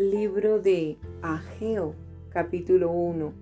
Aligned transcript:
Libro 0.00 0.60
de 0.60 0.96
Ageo, 1.20 1.94
capítulo 2.30 2.90
1. 2.90 3.34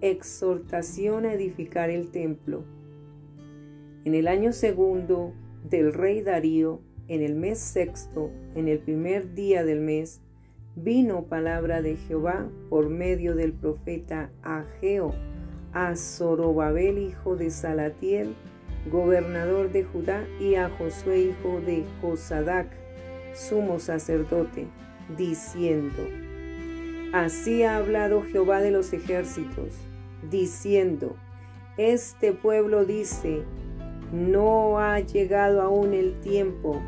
Exhortación 0.00 1.26
a 1.26 1.32
edificar 1.32 1.90
el 1.90 2.10
templo. 2.10 2.64
En 4.04 4.16
el 4.16 4.26
año 4.26 4.52
segundo 4.52 5.32
del 5.62 5.92
rey 5.92 6.20
Darío, 6.20 6.80
en 7.06 7.22
el 7.22 7.36
mes 7.36 7.60
sexto, 7.60 8.32
en 8.56 8.66
el 8.66 8.80
primer 8.80 9.34
día 9.34 9.62
del 9.62 9.78
mes, 9.78 10.20
vino 10.74 11.26
palabra 11.26 11.82
de 11.82 11.94
Jehová 11.94 12.50
por 12.68 12.88
medio 12.88 13.36
del 13.36 13.52
profeta 13.52 14.32
Ageo 14.42 15.14
a 15.72 15.94
Zorobabel, 15.94 16.98
hijo 16.98 17.36
de 17.36 17.50
Salatiel, 17.50 18.34
gobernador 18.90 19.70
de 19.70 19.84
Judá, 19.84 20.26
y 20.40 20.56
a 20.56 20.68
Josué, 20.68 21.20
hijo 21.20 21.60
de 21.60 21.84
Josadac, 22.00 22.66
sumo 23.34 23.78
sacerdote, 23.78 24.66
diciendo, 25.16 26.08
Así 27.12 27.62
ha 27.62 27.76
hablado 27.76 28.22
Jehová 28.22 28.60
de 28.60 28.70
los 28.70 28.92
ejércitos, 28.92 29.74
diciendo, 30.30 31.16
Este 31.76 32.32
pueblo 32.32 32.84
dice, 32.84 33.42
no 34.12 34.78
ha 34.78 35.00
llegado 35.00 35.62
aún 35.62 35.92
el 35.94 36.20
tiempo, 36.20 36.80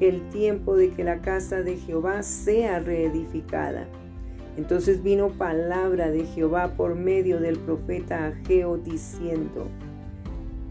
el 0.00 0.28
tiempo 0.30 0.76
de 0.76 0.90
que 0.90 1.04
la 1.04 1.20
casa 1.20 1.62
de 1.62 1.76
Jehová 1.76 2.22
sea 2.22 2.80
reedificada. 2.80 3.86
Entonces 4.56 5.02
vino 5.02 5.30
palabra 5.30 6.10
de 6.10 6.26
Jehová 6.26 6.74
por 6.76 6.94
medio 6.94 7.40
del 7.40 7.58
profeta 7.58 8.26
Ageo 8.26 8.76
diciendo, 8.76 9.68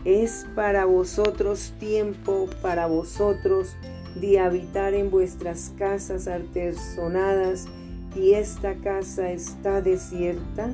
es 0.05 0.48
para 0.55 0.86
vosotros 0.86 1.74
tiempo, 1.80 2.48
para 2.62 2.88
vosotros 2.88 3.76
de 4.15 4.39
habitar 4.39 4.93
en 4.93 5.09
vuestras 5.09 5.73
casas 5.77 6.27
artesonadas 6.27 7.67
y 8.15 8.34
esta 8.34 8.76
casa 8.76 9.31
está 9.31 9.81
desierta? 9.81 10.73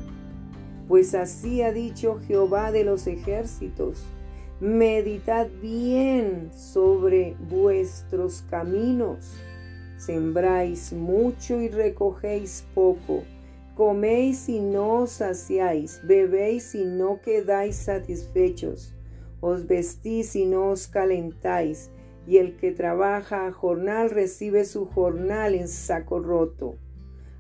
Pues 0.88 1.14
así 1.16 1.62
ha 1.62 1.72
dicho 1.72 2.20
Jehová 2.28 2.72
de 2.72 2.84
los 2.84 3.08
ejércitos. 3.08 4.04
Meditad 4.60 5.48
bien 5.62 6.50
sobre 6.56 7.36
vuestros 7.50 8.44
caminos. 8.50 9.34
Sembráis 9.98 10.94
mucho 10.94 11.62
y 11.62 11.70
recogéis 11.70 12.66
poco. 12.74 13.24
Coméis 13.76 14.50
y 14.50 14.60
no 14.60 15.02
os 15.02 15.12
saciáis. 15.12 16.02
Bebéis 16.04 16.74
y 16.74 16.86
no 16.86 17.22
quedáis 17.22 17.76
satisfechos 17.76 18.94
os 19.42 19.68
vestís 19.68 20.36
y 20.36 20.46
no 20.46 20.72
os 20.72 20.88
calentáis, 20.88 21.90
y 22.28 22.38
el 22.38 22.58
que 22.58 22.72
trabaja 22.72 23.48
a 23.48 23.54
jornal 23.54 24.10
recibe 24.10 24.66
su 24.66 24.86
jornal 24.86 25.56
en 25.56 25.70
saco 25.70 26.20
roto. 26.20 26.78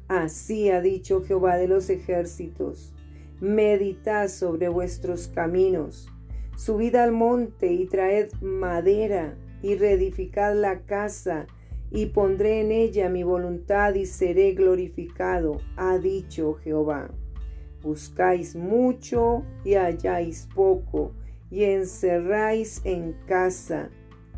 Así 0.08 0.70
ha 0.70 0.82
dicho 0.82 1.22
Jehová 1.24 1.58
de 1.58 1.68
los 1.68 1.90
ejércitos. 1.90 2.94
Meditad 3.42 4.30
sobre 4.30 4.70
vuestros 4.70 5.28
caminos. 5.28 6.08
Subid 6.56 6.96
al 6.96 7.12
monte 7.12 7.72
y 7.74 7.86
traed 7.86 8.32
madera 8.42 9.38
y 9.62 9.76
reedificad 9.76 10.56
la 10.56 10.80
casa 10.82 11.46
y 11.92 12.08
pondré 12.08 12.62
en 12.62 12.72
ella 12.72 13.10
mi 13.10 13.24
voluntad 13.24 13.94
y 13.96 14.06
seré 14.06 14.54
glorificado, 14.54 15.60
ha 15.76 15.98
dicho 15.98 16.56
Jehová. 16.56 17.12
Buscáis 17.82 18.56
mucho 18.56 19.44
y 19.64 19.76
halláis 19.76 20.48
poco 20.56 21.14
y 21.50 21.64
encerráis 21.64 22.82
en 22.84 23.16
casa, 23.26 23.90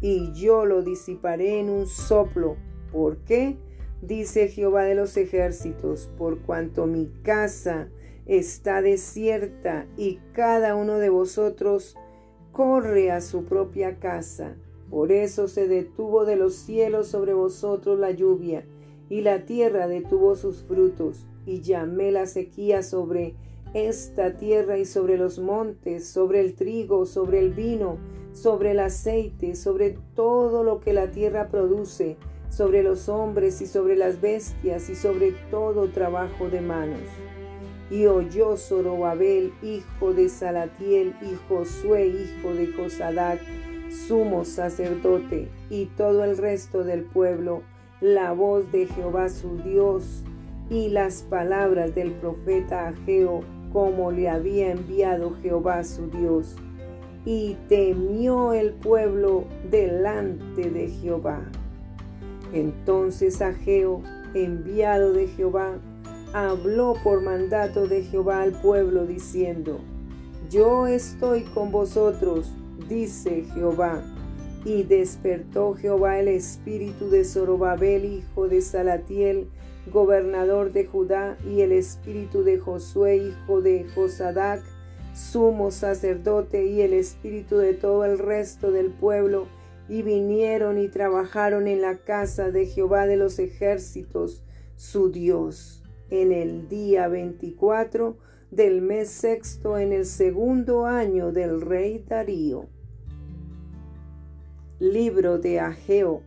y 0.01 0.31
yo 0.33 0.65
lo 0.65 0.81
disiparé 0.81 1.59
en 1.59 1.69
un 1.69 1.87
soplo. 1.87 2.57
¿Por 2.91 3.17
qué? 3.17 3.57
Dice 4.01 4.47
Jehová 4.47 4.83
de 4.83 4.95
los 4.95 5.17
ejércitos, 5.17 6.09
por 6.17 6.39
cuanto 6.39 6.87
mi 6.87 7.11
casa 7.23 7.89
está 8.25 8.81
desierta 8.81 9.87
y 9.97 10.19
cada 10.33 10.75
uno 10.75 10.99
de 10.99 11.09
vosotros 11.09 11.97
corre 12.51 13.11
a 13.11 13.21
su 13.21 13.43
propia 13.45 13.99
casa. 13.99 14.55
Por 14.89 15.11
eso 15.11 15.47
se 15.47 15.67
detuvo 15.67 16.25
de 16.25 16.35
los 16.35 16.55
cielos 16.55 17.07
sobre 17.07 17.33
vosotros 17.33 17.99
la 17.99 18.11
lluvia, 18.11 18.65
y 19.07 19.21
la 19.21 19.45
tierra 19.45 19.87
detuvo 19.87 20.35
sus 20.35 20.63
frutos, 20.63 21.27
y 21.45 21.61
llamé 21.61 22.11
la 22.11 22.25
sequía 22.25 22.83
sobre 22.83 23.35
esta 23.73 24.33
tierra 24.33 24.77
y 24.77 24.85
sobre 24.85 25.17
los 25.17 25.39
montes, 25.39 26.07
sobre 26.07 26.41
el 26.41 26.55
trigo, 26.55 27.05
sobre 27.05 27.39
el 27.39 27.53
vino, 27.53 27.97
sobre 28.33 28.71
el 28.71 28.79
aceite, 28.79 29.55
sobre 29.55 29.97
todo 30.15 30.63
lo 30.63 30.79
que 30.79 30.93
la 30.93 31.11
tierra 31.11 31.49
produce, 31.49 32.17
sobre 32.49 32.83
los 32.83 33.09
hombres 33.09 33.61
y 33.61 33.67
sobre 33.67 33.95
las 33.95 34.21
bestias 34.21 34.89
y 34.89 34.95
sobre 34.95 35.33
todo 35.51 35.89
trabajo 35.89 36.49
de 36.49 36.61
manos. 36.61 37.01
Y 37.91 38.05
oyó 38.05 38.55
Zorobabel, 38.57 39.53
hijo 39.63 40.13
de 40.13 40.29
Salatiel, 40.29 41.15
y 41.21 41.35
Josué, 41.47 42.07
hijo 42.07 42.53
de 42.53 42.67
Josadac, 42.67 43.39
sumo 43.89 44.45
sacerdote, 44.45 45.49
y 45.69 45.85
todo 45.85 46.23
el 46.23 46.37
resto 46.37 46.83
del 46.83 47.03
pueblo, 47.03 47.63
la 47.99 48.31
voz 48.33 48.71
de 48.71 48.85
Jehová 48.85 49.29
su 49.29 49.57
Dios, 49.57 50.23
y 50.69 50.89
las 50.89 51.23
palabras 51.23 51.95
del 51.95 52.11
profeta 52.11 52.87
Ageo, 52.87 53.43
como 53.71 54.11
le 54.11 54.29
había 54.29 54.71
enviado 54.71 55.35
Jehová 55.41 55.83
su 55.83 56.07
Dios. 56.07 56.55
Y 57.25 57.57
temió 57.67 58.53
el 58.53 58.73
pueblo 58.73 59.45
delante 59.69 60.69
de 60.69 60.89
Jehová. 60.89 61.41
Entonces 62.53 63.41
Ageo, 63.41 64.01
enviado 64.33 65.13
de 65.13 65.27
Jehová, 65.27 65.79
habló 66.33 66.95
por 67.03 67.21
mandato 67.21 67.87
de 67.87 68.03
Jehová 68.03 68.41
al 68.41 68.53
pueblo 68.53 69.05
diciendo, 69.05 69.79
Yo 70.49 70.87
estoy 70.87 71.43
con 71.43 71.71
vosotros, 71.71 72.51
dice 72.87 73.45
Jehová. 73.53 74.01
Y 74.65 74.83
despertó 74.83 75.73
Jehová 75.75 76.19
el 76.19 76.27
espíritu 76.27 77.09
de 77.09 77.23
Zorobabel, 77.23 78.03
hijo 78.03 78.49
de 78.49 78.61
Salatiel, 78.61 79.47
gobernador 79.87 80.71
de 80.71 80.85
Judá, 80.85 81.37
y 81.45 81.61
el 81.61 81.71
espíritu 81.71 82.43
de 82.43 82.59
Josué, 82.59 83.17
hijo 83.17 83.61
de 83.61 83.85
Josadac, 83.95 84.63
sumo 85.13 85.71
sacerdote, 85.71 86.65
y 86.65 86.81
el 86.81 86.93
espíritu 86.93 87.57
de 87.57 87.73
todo 87.73 88.05
el 88.05 88.19
resto 88.19 88.71
del 88.71 88.91
pueblo, 88.91 89.47
y 89.87 90.03
vinieron 90.03 90.77
y 90.77 90.87
trabajaron 90.87 91.67
en 91.67 91.81
la 91.81 91.97
casa 91.97 92.51
de 92.51 92.65
Jehová 92.65 93.07
de 93.07 93.17
los 93.17 93.39
ejércitos, 93.39 94.43
su 94.75 95.11
Dios, 95.11 95.83
en 96.09 96.31
el 96.31 96.69
día 96.69 97.07
veinticuatro 97.07 98.17
del 98.51 98.81
mes 98.81 99.09
sexto, 99.09 99.77
en 99.77 99.93
el 99.93 100.05
segundo 100.05 100.85
año 100.85 101.31
del 101.31 101.61
rey 101.61 102.03
Darío. 102.07 102.67
Libro 104.79 105.39
de 105.39 105.59
Ageo, 105.59 106.21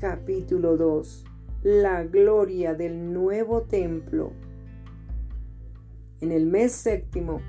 capítulo 0.00 0.76
2 0.76 1.24
la 1.64 2.04
gloria 2.04 2.74
del 2.74 3.14
nuevo 3.14 3.62
templo. 3.62 4.32
En 6.20 6.30
el 6.30 6.44
mes 6.44 6.72
séptimo, 6.72 7.40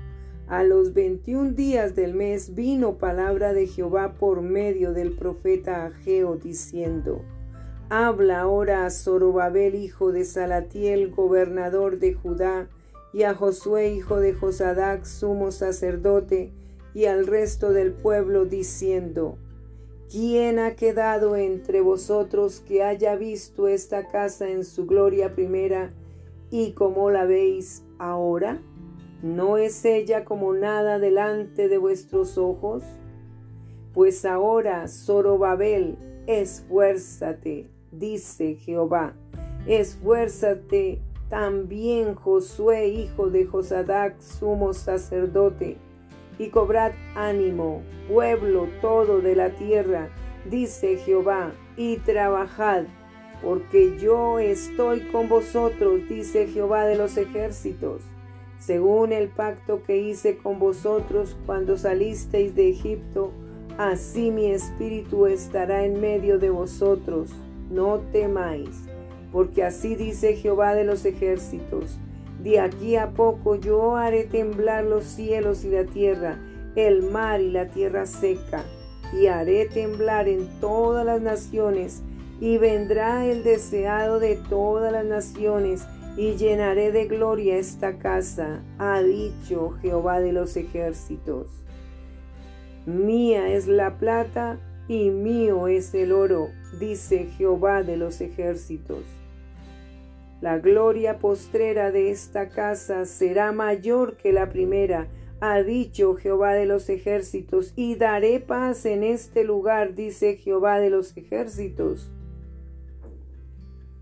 a 0.48 0.62
los 0.62 0.94
veintiún 0.94 1.54
días 1.54 1.94
del 1.94 2.14
mes, 2.14 2.54
vino 2.54 2.96
palabra 2.96 3.52
de 3.52 3.66
Jehová 3.66 4.14
por 4.14 4.40
medio 4.40 4.94
del 4.94 5.12
profeta 5.12 5.84
Ageo, 5.84 6.36
diciendo, 6.36 7.20
Habla 7.90 8.40
ahora 8.40 8.86
a 8.86 8.90
Zorobabel, 8.90 9.74
hijo 9.74 10.12
de 10.12 10.24
Salatiel, 10.24 11.10
gobernador 11.10 11.98
de 11.98 12.14
Judá, 12.14 12.70
y 13.12 13.24
a 13.24 13.34
Josué, 13.34 13.92
hijo 13.92 14.18
de 14.18 14.32
Josadac, 14.32 15.04
sumo 15.04 15.50
sacerdote, 15.50 16.54
y 16.94 17.04
al 17.04 17.26
resto 17.26 17.74
del 17.74 17.92
pueblo, 17.92 18.46
diciendo, 18.46 19.36
¿Quién 20.10 20.60
ha 20.60 20.76
quedado 20.76 21.34
entre 21.34 21.80
vosotros 21.80 22.60
que 22.60 22.84
haya 22.84 23.16
visto 23.16 23.66
esta 23.66 24.06
casa 24.06 24.48
en 24.48 24.64
su 24.64 24.86
gloria 24.86 25.34
primera 25.34 25.92
y 26.48 26.72
como 26.72 27.10
la 27.10 27.24
veis 27.24 27.82
ahora? 27.98 28.62
¿No 29.22 29.56
es 29.56 29.84
ella 29.84 30.24
como 30.24 30.54
nada 30.54 31.00
delante 31.00 31.68
de 31.68 31.78
vuestros 31.78 32.38
ojos? 32.38 32.84
Pues 33.94 34.24
ahora, 34.24 34.86
Zorobabel, 34.86 35.98
esfuérzate, 36.28 37.68
dice 37.90 38.54
Jehová, 38.54 39.14
esfuérzate 39.66 41.00
también 41.28 42.14
Josué, 42.14 42.86
hijo 42.88 43.30
de 43.30 43.46
Josadac, 43.46 44.20
sumo 44.20 44.72
sacerdote, 44.72 45.78
y 46.38 46.48
cobrad 46.48 46.92
ánimo, 47.14 47.82
pueblo 48.08 48.68
todo 48.80 49.20
de 49.20 49.36
la 49.36 49.50
tierra, 49.50 50.08
dice 50.48 50.96
Jehová, 50.98 51.52
y 51.76 51.96
trabajad, 51.98 52.84
porque 53.42 53.96
yo 53.98 54.38
estoy 54.38 55.00
con 55.12 55.28
vosotros, 55.28 56.00
dice 56.08 56.46
Jehová 56.46 56.86
de 56.86 56.96
los 56.96 57.16
ejércitos, 57.16 58.02
según 58.58 59.12
el 59.12 59.28
pacto 59.28 59.82
que 59.82 59.98
hice 59.98 60.38
con 60.38 60.58
vosotros 60.58 61.36
cuando 61.46 61.76
salisteis 61.76 62.54
de 62.54 62.70
Egipto, 62.70 63.32
así 63.78 64.30
mi 64.30 64.46
espíritu 64.50 65.26
estará 65.26 65.84
en 65.84 66.00
medio 66.00 66.38
de 66.38 66.50
vosotros, 66.50 67.30
no 67.70 68.00
temáis 68.12 68.86
porque 69.36 69.64
así 69.64 69.96
dice 69.96 70.34
Jehová 70.34 70.74
de 70.74 70.84
los 70.84 71.04
ejércitos. 71.04 71.98
De 72.46 72.60
aquí 72.60 72.94
a 72.94 73.10
poco 73.10 73.56
yo 73.56 73.96
haré 73.96 74.22
temblar 74.22 74.84
los 74.84 75.02
cielos 75.02 75.64
y 75.64 75.70
la 75.70 75.84
tierra, 75.84 76.38
el 76.76 77.02
mar 77.02 77.40
y 77.40 77.50
la 77.50 77.66
tierra 77.66 78.06
seca, 78.06 78.62
y 79.12 79.26
haré 79.26 79.66
temblar 79.66 80.28
en 80.28 80.60
todas 80.60 81.04
las 81.04 81.20
naciones, 81.20 82.04
y 82.40 82.58
vendrá 82.58 83.26
el 83.26 83.42
deseado 83.42 84.20
de 84.20 84.36
todas 84.48 84.92
las 84.92 85.04
naciones, 85.04 85.88
y 86.16 86.36
llenaré 86.36 86.92
de 86.92 87.06
gloria 87.06 87.56
esta 87.56 87.98
casa, 87.98 88.62
ha 88.78 89.02
dicho 89.02 89.72
Jehová 89.82 90.20
de 90.20 90.32
los 90.32 90.56
ejércitos. 90.56 91.48
Mía 92.86 93.48
es 93.48 93.66
la 93.66 93.98
plata 93.98 94.60
y 94.86 95.10
mío 95.10 95.66
es 95.66 95.92
el 95.94 96.12
oro, 96.12 96.50
dice 96.78 97.24
Jehová 97.36 97.82
de 97.82 97.96
los 97.96 98.20
ejércitos. 98.20 99.02
La 100.40 100.58
gloria 100.58 101.18
postrera 101.18 101.90
de 101.90 102.10
esta 102.10 102.48
casa 102.48 103.06
será 103.06 103.52
mayor 103.52 104.16
que 104.18 104.32
la 104.32 104.50
primera, 104.50 105.08
ha 105.40 105.62
dicho 105.62 106.14
Jehová 106.14 106.52
de 106.52 106.66
los 106.66 106.90
ejércitos, 106.90 107.72
y 107.74 107.94
daré 107.94 108.40
paz 108.40 108.84
en 108.84 109.02
este 109.02 109.44
lugar, 109.44 109.94
dice 109.94 110.36
Jehová 110.36 110.78
de 110.78 110.90
los 110.90 111.16
ejércitos. 111.16 112.12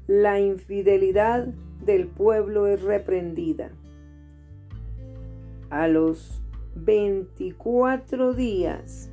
La 0.09 0.41
infidelidad 0.41 1.47
del 1.85 2.09
pueblo 2.09 2.67
es 2.67 2.83
reprendida. 2.83 3.71
A 5.71 5.87
los 5.89 6.43
veinticuatro 6.75 8.35
días 8.35 9.11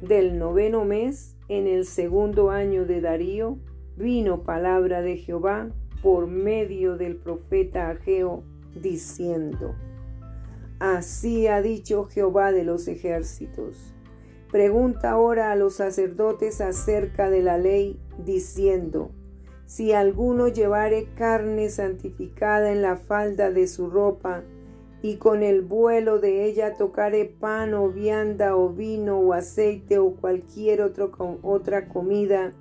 del 0.00 0.38
noveno 0.38 0.84
mes, 0.84 1.36
en 1.48 1.66
el 1.66 1.84
segundo 1.84 2.50
año 2.50 2.86
de 2.86 3.02
Darío, 3.02 3.58
vino 3.96 4.42
palabra 4.42 5.02
de 5.02 5.18
Jehová 5.18 5.70
por 6.02 6.26
medio 6.26 6.96
del 6.96 7.16
profeta 7.16 7.88
Ageo, 7.90 8.42
diciendo, 8.74 9.74
Así 10.78 11.46
ha 11.46 11.62
dicho 11.62 12.06
Jehová 12.06 12.50
de 12.50 12.64
los 12.64 12.88
ejércitos. 12.88 13.94
Pregunta 14.50 15.12
ahora 15.12 15.52
a 15.52 15.56
los 15.56 15.76
sacerdotes 15.76 16.60
acerca 16.60 17.30
de 17.30 17.42
la 17.42 17.56
ley, 17.56 18.00
diciendo, 18.18 19.12
Si 19.64 19.92
alguno 19.92 20.48
llevare 20.48 21.06
carne 21.14 21.70
santificada 21.70 22.72
en 22.72 22.82
la 22.82 22.96
falda 22.96 23.50
de 23.50 23.68
su 23.68 23.88
ropa, 23.88 24.42
y 25.02 25.16
con 25.16 25.42
el 25.42 25.62
vuelo 25.62 26.20
de 26.20 26.44
ella 26.44 26.74
tocare 26.74 27.24
pan 27.24 27.74
o 27.74 27.88
vianda 27.88 28.56
o 28.56 28.68
vino 28.68 29.18
o 29.18 29.32
aceite 29.32 29.98
o 29.98 30.14
cualquier 30.14 30.80
otra 30.80 31.88
comida, 31.88 32.52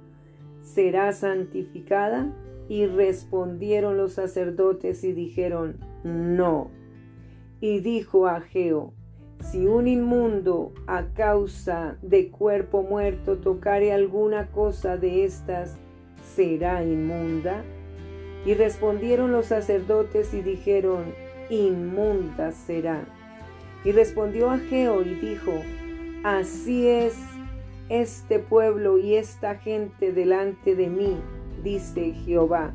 ¿será 0.64 1.14
santificada? 1.14 2.32
Y 2.72 2.86
respondieron 2.86 3.98
los 3.98 4.14
sacerdotes 4.14 5.04
y 5.04 5.12
dijeron, 5.12 5.76
no. 6.06 6.72
Y 7.60 7.82
dijo 7.82 8.28
Ageo, 8.28 8.94
si 9.42 9.68
un 9.68 9.90
inmundo 9.90 10.72
a 10.88 11.08
causa 11.14 11.98
de 12.02 12.30
cuerpo 12.30 12.82
muerto 12.82 13.40
tocare 13.40 13.92
alguna 13.92 14.52
cosa 14.52 14.96
de 14.96 15.26
estas, 15.26 15.80
¿será 16.34 16.82
inmunda? 16.82 17.62
Y 18.46 18.54
respondieron 18.54 19.34
los 19.34 19.48
sacerdotes 19.48 20.34
y 20.34 20.42
dijeron, 20.42 21.14
inmunda 21.50 22.54
será. 22.54 23.04
Y 23.84 23.92
respondió 23.92 24.50
Ageo 24.50 25.02
y 25.02 25.16
dijo, 25.16 25.52
así 26.24 26.88
es 26.88 27.18
este 27.90 28.40
pueblo 28.40 28.98
y 28.98 29.16
esta 29.16 29.56
gente 29.56 30.14
delante 30.14 30.74
de 30.74 30.88
mí, 30.88 31.18
dice 31.64 32.14
Jehová. 32.26 32.74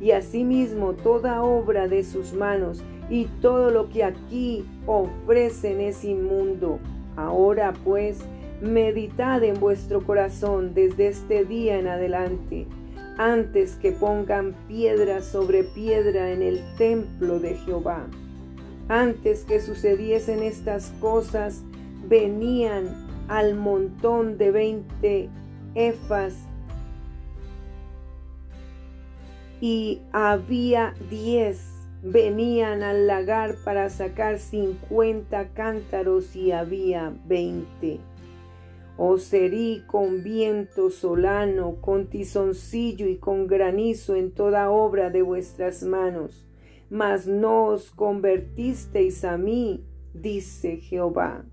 Y 0.00 0.12
asimismo 0.12 0.94
toda 0.94 1.42
obra 1.42 1.88
de 1.88 2.04
sus 2.04 2.32
manos 2.32 2.82
y 3.10 3.24
todo 3.40 3.70
lo 3.70 3.88
que 3.88 4.04
aquí 4.04 4.64
ofrecen 4.86 5.80
es 5.80 6.04
inmundo. 6.04 6.78
Ahora 7.16 7.72
pues, 7.84 8.20
meditad 8.60 9.42
en 9.42 9.58
vuestro 9.58 10.04
corazón 10.04 10.74
desde 10.74 11.08
este 11.08 11.44
día 11.44 11.78
en 11.78 11.88
adelante 11.88 12.66
antes 13.18 13.74
que 13.74 13.90
pongan 13.90 14.54
piedra 14.68 15.20
sobre 15.22 15.64
piedra 15.64 16.30
en 16.30 16.40
el 16.40 16.60
templo 16.78 17.40
de 17.40 17.56
Jehová. 17.56 18.06
Antes 18.88 19.44
que 19.44 19.60
sucediesen 19.60 20.42
estas 20.42 20.92
cosas, 21.00 21.64
venían 22.08 23.08
al 23.26 23.56
montón 23.56 24.38
de 24.38 24.50
veinte 24.52 25.28
efas 25.74 26.34
y 29.60 30.02
había 30.12 30.94
diez. 31.10 31.74
Venían 32.02 32.82
al 32.82 33.08
lagar 33.08 33.56
para 33.64 33.90
sacar 33.90 34.38
cincuenta 34.38 35.48
cántaros 35.48 36.36
y 36.36 36.52
había 36.52 37.12
veinte 37.26 37.98
o 39.00 39.16
serí 39.16 39.84
con 39.86 40.24
viento 40.24 40.90
solano, 40.90 41.76
con 41.80 42.08
tizoncillo 42.08 43.06
y 43.06 43.16
con 43.16 43.46
granizo 43.46 44.16
en 44.16 44.32
toda 44.32 44.70
obra 44.70 45.08
de 45.08 45.22
vuestras 45.22 45.84
manos. 45.84 46.44
Mas 46.90 47.28
no 47.28 47.66
os 47.66 47.92
convertisteis 47.92 49.24
a 49.24 49.38
mí, 49.38 49.84
dice 50.14 50.78
Jehová. 50.78 51.44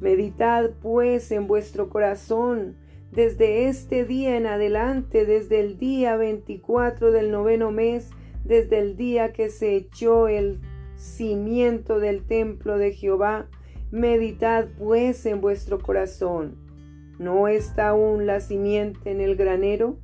Meditad 0.00 0.70
pues 0.80 1.30
en 1.30 1.46
vuestro 1.46 1.90
corazón 1.90 2.76
desde 3.12 3.68
este 3.68 4.04
día 4.04 4.36
en 4.36 4.46
adelante, 4.46 5.24
desde 5.24 5.60
el 5.60 5.78
día 5.78 6.16
veinticuatro 6.16 7.12
del 7.12 7.30
noveno 7.30 7.70
mes, 7.70 8.10
desde 8.44 8.78
el 8.78 8.96
día 8.96 9.32
que 9.32 9.48
se 9.48 9.74
echó 9.76 10.28
el 10.28 10.60
cimiento 10.96 11.98
del 11.98 12.24
templo 12.24 12.78
de 12.78 12.92
Jehová, 12.92 13.48
Meditad 13.92 14.66
pues 14.78 15.24
en 15.26 15.40
vuestro 15.40 15.78
corazón. 15.78 16.56
¿No 17.18 17.46
está 17.48 17.88
aún 17.90 18.26
la 18.26 18.40
simiente 18.40 19.10
en 19.10 19.20
el 19.20 19.36
granero? 19.36 19.96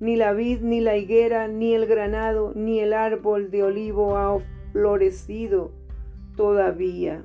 Ni 0.00 0.16
la 0.16 0.32
vid, 0.32 0.60
ni 0.60 0.80
la 0.80 0.96
higuera, 0.96 1.46
ni 1.46 1.74
el 1.74 1.86
granado, 1.86 2.52
ni 2.54 2.80
el 2.80 2.92
árbol 2.92 3.50
de 3.50 3.62
olivo 3.62 4.16
ha 4.16 4.38
florecido 4.72 5.70
todavía. 6.36 7.22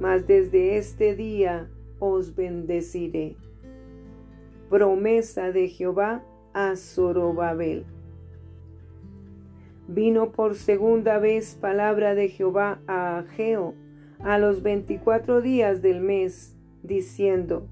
Mas 0.00 0.26
desde 0.26 0.78
este 0.78 1.14
día 1.14 1.68
os 1.98 2.34
bendeciré. 2.34 3.36
Promesa 4.70 5.50
de 5.50 5.66
Jehová 5.66 6.22
a 6.54 6.76
Zorobabel. 6.76 7.86
Vino 9.88 10.30
por 10.30 10.54
segunda 10.54 11.18
vez 11.18 11.56
palabra 11.60 12.14
de 12.14 12.28
Jehová 12.28 12.78
a 12.86 13.18
Ageo 13.18 13.74
a 14.20 14.38
los 14.38 14.62
veinticuatro 14.62 15.40
días 15.40 15.82
del 15.82 16.00
mes, 16.00 16.54
diciendo, 16.84 17.66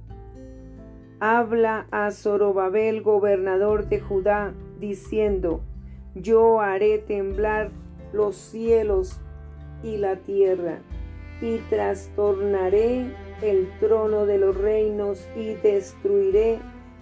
Habla 1.21 1.87
a 1.93 2.11
Zorobabel, 2.11 3.03
gobernador 3.03 3.89
de 3.89 4.01
Judá, 4.01 4.53
diciendo, 4.81 5.61
Yo 6.17 6.61
haré 6.61 6.99
temblar 6.99 7.71
los 8.13 8.35
cielos 8.35 9.21
y 9.85 9.99
la 9.99 10.17
tierra, 10.17 10.81
y 11.41 11.59
trastornaré 11.71 13.15
el 13.41 13.69
trono 13.79 14.27
de 14.27 14.39
los 14.39 14.57
reinos 14.57 15.29
y 15.37 15.55
destruiré 15.55 16.59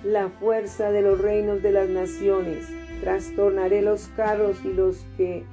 la 0.06 0.28
fuerza 0.28 0.92
de 0.92 1.02
los 1.02 1.20
reinos 1.20 1.62
de 1.62 1.72
las 1.72 1.88
naciones. 1.88 2.68
Trastornaré 3.00 3.82
los 3.82 4.08
carros 4.08 4.64
y 4.64 4.72
los 4.72 5.04
que 5.16 5.44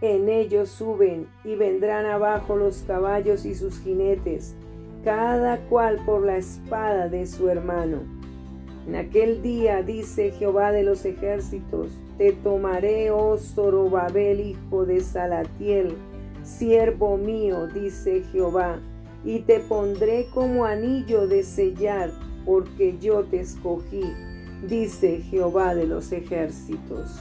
en 0.00 0.28
ellos 0.28 0.68
suben 0.70 1.28
y 1.44 1.54
vendrán 1.54 2.06
abajo 2.06 2.56
los 2.56 2.82
caballos 2.86 3.44
y 3.44 3.54
sus 3.54 3.78
jinetes, 3.80 4.54
cada 5.04 5.58
cual 5.68 5.98
por 6.04 6.24
la 6.24 6.38
espada 6.38 7.08
de 7.08 7.26
su 7.26 7.48
hermano. 7.48 7.98
En 8.88 8.96
aquel 8.96 9.42
día, 9.42 9.82
dice 9.82 10.32
Jehová 10.32 10.72
de 10.72 10.82
los 10.82 11.04
ejércitos, 11.04 11.92
te 12.18 12.32
tomaré, 12.32 13.10
oh 13.10 13.36
Zorobabel, 13.38 14.40
hijo 14.40 14.86
de 14.86 15.00
Salatiel, 15.00 15.94
siervo 16.42 17.16
mío, 17.16 17.66
dice 17.68 18.22
Jehová, 18.32 18.80
y 19.24 19.40
te 19.40 19.60
pondré 19.60 20.26
como 20.32 20.64
anillo 20.64 21.26
de 21.28 21.42
sellar, 21.44 22.10
porque 22.44 22.98
yo 23.00 23.24
te 23.24 23.40
escogí, 23.40 24.02
dice 24.66 25.20
Jehová 25.22 25.74
de 25.74 25.86
los 25.86 26.12
ejércitos. 26.12 27.20